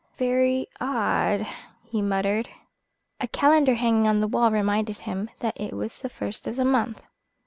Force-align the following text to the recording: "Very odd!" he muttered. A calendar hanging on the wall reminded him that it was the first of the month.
"Very 0.17 0.65
odd!" 0.79 1.45
he 1.83 2.01
muttered. 2.01 2.49
A 3.19 3.27
calendar 3.27 3.75
hanging 3.75 4.07
on 4.07 4.19
the 4.19 4.27
wall 4.27 4.49
reminded 4.49 4.97
him 4.97 5.29
that 5.41 5.53
it 5.61 5.73
was 5.73 5.99
the 5.99 6.09
first 6.09 6.47
of 6.47 6.55
the 6.55 6.65
month. 6.65 7.03